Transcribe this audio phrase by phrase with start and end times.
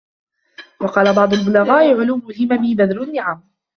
[0.81, 3.43] وَقَالَ بَعْضُ الْبُلَغَاءِ عُلُوِّ الْهِمَمِ بَذْرُ النِّعَمِ